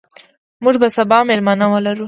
[0.63, 1.99] موږ به سبا میلمانه ولرو.